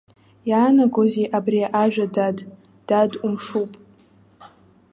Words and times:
Иаанагозеи 0.49 1.31
абри 1.37 1.61
ажәа 1.81 2.05
дад, 2.13 2.37
дад 2.87 3.11
умшуп? 3.25 3.71